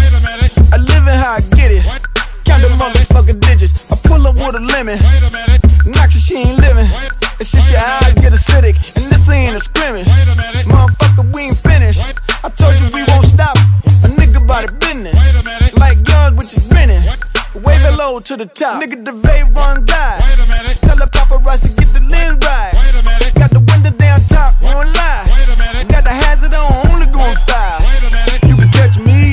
I 0.73 0.77
live 0.77 1.07
it 1.07 1.17
how 1.17 1.37
I 1.37 1.41
get 1.55 1.71
it. 1.71 1.85
Count 2.45 2.61
the 2.61 2.69
motherfucking 2.75 3.39
digits. 3.39 3.91
I 3.91 3.95
pull 4.07 4.27
up 4.27 4.35
with 4.35 4.55
a 4.55 4.63
lemon. 4.73 4.99
Knock 5.85 6.11
she 6.11 6.35
ain't 6.37 6.59
living. 6.59 6.89
It's 7.39 7.51
just 7.51 7.71
your 7.71 7.79
eyes 7.79 8.13
get 8.15 8.33
acidic. 8.33 8.75
And 8.97 9.05
this 9.11 9.29
ain't 9.29 9.55
a 9.55 9.61
scrimmage. 9.61 10.07
Motherfucker, 10.67 11.33
we 11.33 11.41
ain't 11.47 11.57
finished. 11.57 12.03
I 12.43 12.49
told 12.49 12.75
you 12.79 12.87
we 12.93 13.03
won't 13.11 13.25
stop. 13.25 13.57
A 13.57 14.09
nigga 14.19 14.45
by 14.45 14.65
the 14.65 14.71
business. 14.79 15.15
Like 15.79 15.97
yours, 16.07 16.33
which 16.33 16.51
is 16.57 16.67
grinning. 16.69 17.03
Wave 17.55 17.83
it 17.83 17.97
low 17.97 18.19
to 18.19 18.37
the 18.37 18.45
top. 18.45 18.81
Nigga, 18.81 19.03
the 19.03 19.11
vape 19.11 19.55
run 19.55 19.85
glide. 19.85 20.21
Tell 20.81 20.95
the 20.95 21.07
paparazzi 21.07 21.77
get 21.77 21.89
the 21.93 22.03
lens 22.09 22.39
right. 22.45 22.71
Got 23.35 23.51
the 23.51 23.59
window 23.59 23.91
down 23.91 24.19
top, 24.29 24.55
won't 24.63 24.87
lie. 24.95 25.25
Got 25.89 26.03
the 26.05 26.11
hazard 26.11 26.55
on, 26.55 26.93
only 26.93 27.07
going 27.07 27.35
five. 27.47 27.80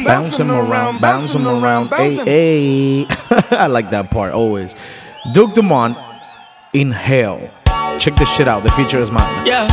Bounce 0.08 0.40
him 0.40 0.50
around, 0.50 1.02
bounce 1.02 1.34
him 1.34 1.46
around. 1.46 1.88
Hey, 1.88 2.14
hey. 2.24 3.06
I 3.50 3.66
like 3.66 3.90
that 3.90 4.10
part 4.10 4.32
always. 4.32 4.74
Duke 5.34 5.52
Dumont, 5.52 5.98
Inhale. 6.72 7.50
Check 8.00 8.16
this 8.16 8.34
shit 8.34 8.48
out. 8.48 8.62
The 8.62 8.70
future 8.70 9.00
is 9.00 9.10
mine. 9.10 9.46
Yeah. 9.46 9.68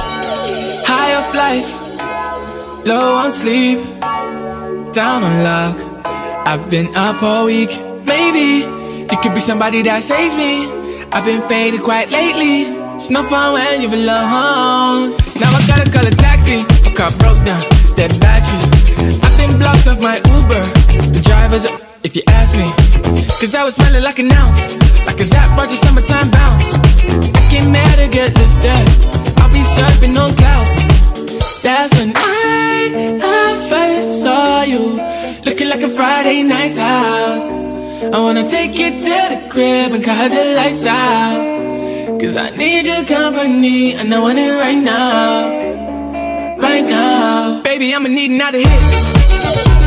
High 0.85 1.13
up 1.13 1.33
life, 1.33 2.85
low 2.85 3.15
on 3.15 3.31
sleep, 3.31 3.79
down 4.91 5.23
on 5.23 5.41
luck. 5.41 5.77
I've 6.45 6.69
been 6.69 6.93
up 6.97 7.23
all 7.23 7.45
week. 7.45 7.69
Maybe 8.03 8.67
you 9.09 9.17
could 9.21 9.33
be 9.33 9.39
somebody 9.39 9.83
that 9.83 10.03
saves 10.03 10.35
me. 10.35 10.67
I've 11.13 11.23
been 11.23 11.47
faded 11.47 11.81
quite 11.81 12.09
lately. 12.09 12.63
It's 12.97 13.09
no 13.09 13.23
fun 13.23 13.53
when 13.53 13.81
you're 13.81 13.93
alone. 13.93 15.11
Now 15.39 15.47
I 15.47 15.63
gotta 15.65 15.89
call 15.89 16.05
a 16.05 16.11
taxi. 16.11 16.57
My 16.83 16.93
car 16.93 17.11
broke 17.19 17.41
down, 17.45 17.61
dead 17.95 18.19
battery. 18.19 18.74
Blocked 19.53 19.87
off 19.87 19.99
my 19.99 20.17
Uber. 20.17 20.63
The 21.13 21.21
driver's 21.23 21.65
up, 21.65 21.79
if 22.03 22.15
you 22.15 22.23
ask 22.27 22.51
me. 22.57 22.67
Cause 23.39 23.53
I 23.53 23.63
was 23.63 23.75
smelling 23.75 24.03
like 24.03 24.19
an 24.19 24.31
ounce. 24.31 24.59
Like 25.05 25.19
a 25.19 25.25
Zap 25.25 25.57
your 25.57 25.69
summertime 25.85 26.29
bounce. 26.31 26.63
I 26.73 27.47
get 27.51 27.65
mad 27.69 27.95
to 27.97 28.07
get 28.07 28.33
lifted. 28.37 28.85
I'll 29.39 29.51
be 29.51 29.63
surfing 29.75 30.17
on 30.17 30.35
clouds. 30.35 31.61
That's 31.61 31.93
when 31.99 32.13
I, 32.15 33.19
I 33.21 33.69
first 33.69 34.23
saw 34.23 34.63
you. 34.63 35.01
Looking 35.45 35.69
like 35.69 35.83
a 35.83 35.89
Friday 35.89 36.43
night's 36.43 36.77
house. 36.77 37.47
I 38.13 38.19
wanna 38.19 38.49
take 38.49 38.77
you 38.77 38.91
to 38.91 39.15
the 39.31 39.47
crib 39.49 39.93
and 39.93 40.03
cut 40.03 40.31
the 40.31 40.55
lights 40.55 40.85
out. 40.85 42.19
Cause 42.19 42.35
I 42.35 42.49
need 42.49 42.85
your 42.85 43.03
company 43.05 43.93
and 43.93 44.13
I 44.13 44.19
want 44.19 44.39
it 44.39 44.51
right 44.51 44.81
now. 44.81 46.57
Right 46.57 46.83
now. 46.83 47.61
Baby, 47.63 47.93
I'ma 47.93 48.07
need 48.07 48.31
another 48.31 48.59
hit. 48.59 49.24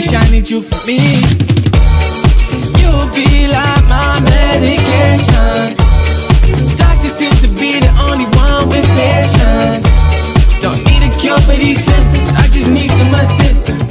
Selfish, 0.00 0.14
I 0.14 0.30
need 0.30 0.48
you 0.48 0.62
for 0.62 0.86
me. 0.86 0.98
You'll 2.78 3.10
be 3.10 3.48
like 3.48 3.84
my 3.88 4.20
medication. 4.20 5.74
Doctor 6.78 7.08
seems 7.08 7.40
to 7.42 7.48
be 7.48 7.80
the 7.80 7.90
only 8.06 8.26
one 8.36 8.68
with 8.68 8.86
patience. 8.94 9.82
Don't 10.62 10.78
need 10.86 11.02
a 11.02 11.10
cure 11.18 11.40
for 11.40 11.56
these 11.56 11.82
symptoms, 11.82 12.30
I 12.30 12.46
just 12.52 12.70
need 12.70 12.90
some 12.90 13.14
assistance. 13.14 13.88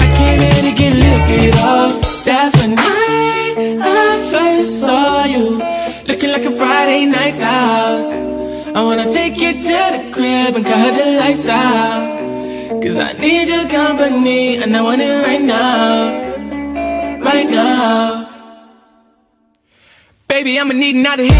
I 0.00 0.06
came 0.18 0.40
here 0.40 0.62
to 0.70 0.72
get 0.74 0.92
lifted 0.92 1.54
up. 1.56 2.02
That's 2.24 2.56
when 2.60 2.74
I, 2.76 3.78
I 3.80 4.28
first 4.32 4.80
saw 4.80 5.24
you, 5.24 5.62
looking 6.08 6.30
like 6.30 6.46
a 6.46 6.50
Friday 6.50 7.06
night's 7.06 7.40
house. 7.40 8.10
I 8.74 8.82
wanna 8.82 9.04
take 9.12 9.40
you 9.40 9.52
to 9.52 9.78
the 9.94 10.10
crib 10.12 10.56
and 10.56 10.64
cut 10.66 10.94
the 10.98 11.12
lights 11.20 11.48
out. 11.48 12.15
Cause 12.86 12.98
I 12.98 13.14
need 13.14 13.48
your 13.48 13.68
company 13.68 14.58
and 14.58 14.76
I 14.76 14.80
want 14.80 15.02
it 15.02 15.10
right 15.26 15.42
now. 15.42 16.22
Right 17.18 17.50
now. 17.50 18.28
Baby, 20.28 20.60
I'ma 20.60 20.72
need 20.72 20.94
another 20.94 21.24
hit. 21.24 21.34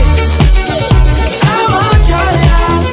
I 1.46 1.58
want 1.70 2.02
your 2.10 2.30
love. 2.46 2.84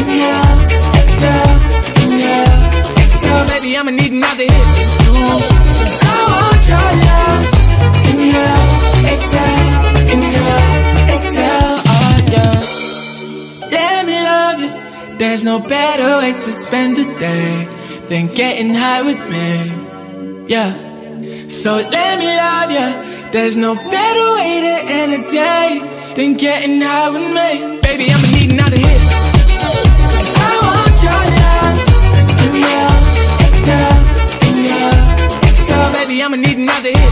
Inhale, 0.00 0.58
exhale, 1.02 1.54
inhale, 2.02 2.58
exhale. 2.98 3.46
Baby, 3.52 3.76
I'ma 3.78 3.92
need 3.92 4.10
another 4.10 4.42
hit. 4.42 4.66
I 6.02 6.20
want 6.34 6.66
your 6.72 6.90
love. 7.06 7.42
Exhale, 9.12 9.66
exhale. 11.14 11.78
Oh 11.94 12.16
yeah. 12.34 12.58
Let 13.70 14.02
me 14.04 14.16
love 14.18 14.58
you. 14.64 14.70
There's 15.18 15.44
no 15.44 15.60
better 15.60 16.18
way 16.18 16.32
to 16.32 16.52
spend 16.52 16.96
the 16.96 17.04
day 17.20 17.73
than 18.08 18.26
getting 18.34 18.74
high 18.74 19.02
with 19.02 19.20
me. 19.30 20.46
Yeah. 20.48 20.70
So 21.48 21.76
let 21.76 22.18
me 22.18 22.26
love 22.26 22.70
you. 22.70 22.88
There's 23.32 23.56
no 23.56 23.74
better 23.74 24.26
way 24.34 24.60
to 24.66 24.74
end 24.92 25.12
a 25.14 25.30
day 25.30 25.68
than 26.14 26.34
getting 26.34 26.80
high 26.80 27.10
with 27.10 27.28
me. 27.38 27.80
Baby, 27.80 28.06
I'ma 28.12 28.28
need 28.36 28.50
another 28.52 28.76
hit. 28.76 29.00
I 30.36 30.52
want 30.66 30.96
your 31.06 31.22
love. 31.40 31.78
Inhale, 32.46 32.96
exhale, 33.46 33.98
inhale, 34.48 34.98
exhale. 35.48 35.92
Baby, 35.92 36.22
I'ma 36.22 36.36
need 36.36 36.58
another 36.58 36.90
hit. 36.90 37.03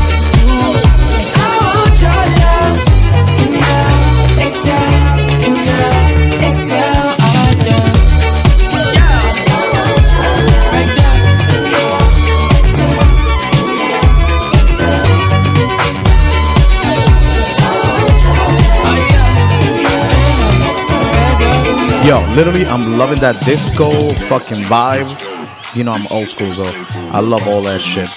Literally, 22.34 22.64
I'm 22.66 22.98
loving 22.98 23.20
that 23.20 23.40
disco 23.44 23.90
fucking 24.28 24.64
vibe. 24.64 25.76
You 25.76 25.84
know, 25.84 25.92
I'm 25.92 26.06
old 26.10 26.28
school, 26.28 26.52
so 26.52 26.64
I 27.12 27.20
love 27.20 27.46
all 27.46 27.62
that 27.62 27.80
shit. 27.80 28.08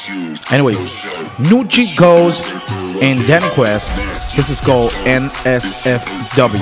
Anyways, 0.52 0.88
Nucci 1.38 1.96
goes 1.98 2.40
and 3.02 3.26
Danny 3.28 3.50
Quest. 3.54 3.92
This 4.36 4.50
is 4.50 4.62
called 4.62 4.92
NSFW. 5.04 6.58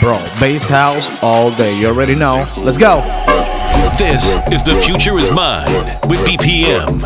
Bro, 0.00 0.18
bass 0.40 0.68
house 0.68 1.22
all 1.22 1.50
day. 1.50 1.78
You 1.78 1.88
already 1.88 2.14
know. 2.14 2.46
Let's 2.58 2.78
go. 2.78 3.00
This 3.98 4.34
is 4.52 4.62
The 4.64 4.74
Future 4.84 5.18
Is 5.18 5.30
Mine 5.30 5.70
with 6.08 6.20
BPM. 6.26 7.02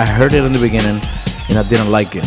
I 0.00 0.06
heard 0.06 0.32
it 0.32 0.42
in 0.42 0.52
the 0.54 0.58
beginning 0.58 0.98
and 1.50 1.58
I 1.58 1.62
didn't 1.62 1.90
like 1.90 2.16
it. 2.16 2.24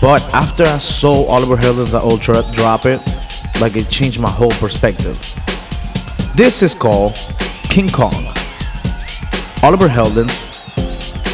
But 0.00 0.20
after 0.34 0.64
I 0.64 0.78
saw 0.78 1.26
Oliver 1.26 1.56
Heldens 1.56 1.94
at 1.94 2.02
Ultra 2.02 2.42
drop 2.52 2.86
it, 2.86 3.00
like, 3.60 3.76
it 3.76 3.88
changed 3.88 4.18
my 4.18 4.28
whole 4.28 4.50
perspective. 4.50 5.16
This 6.34 6.60
is 6.60 6.74
called 6.74 7.14
King 7.70 7.88
Kong. 7.88 8.34
Oliver 9.62 9.86
Heldens, 9.86 10.42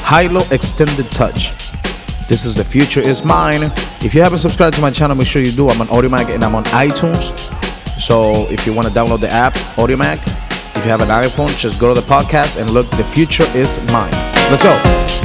Hilo 0.06 0.42
Extended 0.50 1.10
Touch. 1.10 1.54
This 2.28 2.44
is 2.44 2.54
The 2.54 2.64
Future 2.64 3.00
Is 3.00 3.24
Mine. 3.24 3.72
If 4.02 4.14
you 4.14 4.20
haven't 4.20 4.40
subscribed 4.40 4.76
to 4.76 4.82
my 4.82 4.90
channel, 4.90 5.16
make 5.16 5.26
sure 5.26 5.40
you 5.40 5.50
do. 5.50 5.70
I'm 5.70 5.80
on 5.80 5.86
Audiomack 5.86 6.28
and 6.28 6.44
I'm 6.44 6.54
on 6.54 6.64
iTunes. 6.64 7.32
So 7.98 8.46
if 8.50 8.66
you 8.66 8.74
want 8.74 8.86
to 8.86 8.92
download 8.92 9.20
the 9.20 9.30
app, 9.30 9.54
Audiomack, 9.76 10.18
if 10.76 10.84
you 10.84 10.90
have 10.90 11.00
an 11.00 11.08
iPhone, 11.08 11.56
just 11.56 11.80
go 11.80 11.94
to 11.94 11.98
the 11.98 12.06
podcast 12.06 12.60
and 12.60 12.68
look. 12.68 12.90
The 12.90 13.04
Future 13.04 13.46
Is 13.54 13.80
Mine. 13.90 14.12
Let's 14.50 14.62
go. 14.62 15.23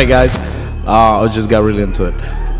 Right, 0.00 0.08
guys. 0.08 0.34
Uh, 0.86 1.20
I 1.20 1.28
just 1.28 1.50
got 1.50 1.62
really 1.62 1.82
into 1.82 2.04
it. 2.04 2.16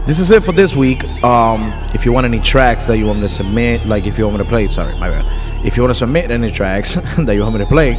This 0.06 0.18
is 0.18 0.30
it 0.30 0.42
for 0.42 0.52
this 0.52 0.76
week. 0.76 1.04
Um, 1.24 1.72
if 1.94 2.04
you 2.04 2.12
want 2.12 2.26
any 2.26 2.38
tracks 2.38 2.84
that 2.86 2.98
you 2.98 3.06
want 3.06 3.20
me 3.20 3.24
to 3.24 3.32
submit, 3.32 3.86
like 3.86 4.06
if 4.06 4.18
you 4.18 4.26
want 4.26 4.36
me 4.36 4.44
to 4.44 4.48
play, 4.48 4.68
sorry, 4.68 4.92
my 4.98 5.08
bad. 5.08 5.64
If 5.64 5.74
you 5.74 5.82
want 5.82 5.92
to 5.92 5.98
submit 5.98 6.30
any 6.30 6.50
tracks 6.50 6.94
that 7.18 7.32
you 7.32 7.40
want 7.40 7.54
me 7.54 7.60
to 7.60 7.66
play, 7.66 7.94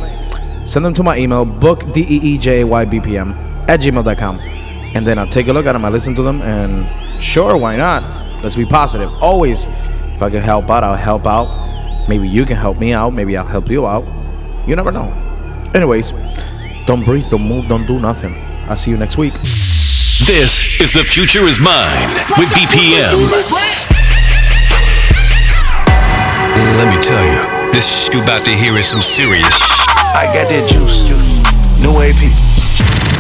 send 0.64 0.86
them 0.86 0.94
to 0.94 1.02
my 1.02 1.18
email, 1.18 1.44
bookdeejaybpm 1.44 3.68
at 3.68 3.80
gmail.com. 3.80 4.40
And 4.40 5.08
then 5.08 5.18
I'll 5.18 5.28
take 5.28 5.48
a 5.48 5.54
look 5.54 5.66
at 5.66 5.74
them, 5.74 5.86
I 5.86 5.90
listen 5.90 6.14
to 6.16 6.22
them, 6.22 6.44
and 6.44 7.24
sure, 7.24 7.58
why 7.58 7.78
not? 7.78 8.44
Let's 8.44 8.56
be 8.56 8.66
positive. 8.66 9.12
Always, 9.24 9.66
if 10.14 10.22
I 10.22 10.30
can 10.30 10.42
help 10.42 10.70
out, 10.70 10.84
I'll 10.84 10.96
help 10.96 11.26
out. 11.26 12.08
Maybe 12.08 12.28
you 12.28 12.46
can 12.46 12.58
help 12.58 12.78
me 12.78 12.94
out. 12.94 13.12
Maybe 13.12 13.36
I'll 13.38 13.48
help 13.48 13.72
you 13.72 13.88
out. 13.88 14.06
You 14.68 14.76
never 14.76 14.92
know. 14.92 15.12
Anyways, 15.74 16.12
don't 16.86 17.04
breathe, 17.04 17.28
don't 17.32 17.48
move, 17.48 17.68
don't 17.68 17.88
do 17.88 18.00
nothing. 18.00 18.51
I'll 18.68 18.78
see 18.78 18.92
you 18.92 18.98
next 18.98 19.18
week. 19.18 19.34
This 19.34 20.80
is 20.80 20.94
The 20.94 21.04
Future 21.04 21.44
Is 21.44 21.60
Mine 21.60 22.08
with 22.38 22.50
BPM. 22.50 23.16
Let 26.78 26.88
me 26.88 27.02
tell 27.02 27.24
you, 27.26 27.42
this 27.74 28.10
you 28.14 28.22
about 28.22 28.44
to 28.46 28.52
hear 28.52 28.78
is 28.78 28.86
some 28.88 29.02
serious. 29.02 29.46
I 30.16 30.30
got 30.34 30.48
that 30.50 30.68
juice. 30.70 31.10
New 31.82 31.96
AP. 32.00 32.22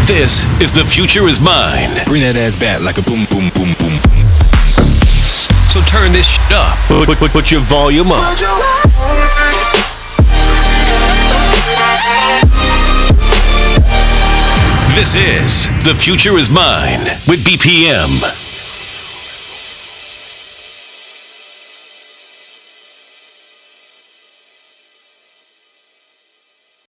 This 0.07 0.45
is 0.61 0.73
The 0.73 0.85
Future 0.85 1.27
Is 1.27 1.41
Mine. 1.41 1.89
Bring 2.05 2.21
that 2.21 2.35
ass 2.35 2.55
back 2.55 2.81
like 2.81 2.97
a 2.97 3.03
boom, 3.03 3.25
boom, 3.31 3.49
boom, 3.55 3.73
boom. 3.79 3.95
So 5.71 5.79
turn 5.87 6.11
this 6.11 6.27
shit 6.35 6.51
up. 6.51 6.77
Put, 6.87 7.07
put, 7.07 7.17
put, 7.17 7.31
put 7.31 7.51
your 7.51 7.61
volume 7.61 8.11
up. 8.11 8.90
This 14.93 15.15
is 15.15 15.69
The 15.87 15.95
Future 15.95 16.37
Is 16.37 16.49
Mine 16.49 16.99
with 17.25 17.45
BPM. 17.45 18.40